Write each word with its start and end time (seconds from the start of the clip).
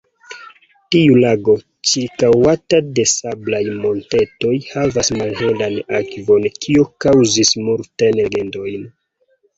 Tiu 0.93 1.17
lago, 1.23 1.53
ĉirkaŭata 1.89 2.79
de 2.99 3.05
sablaj 3.11 3.61
montetoj, 3.83 4.53
havas 4.71 5.13
malhelan 5.19 5.77
akvon, 6.01 6.49
kio 6.59 6.87
kaŭzis 7.07 7.53
multajn 7.69 8.19
legendojn. 8.23 8.89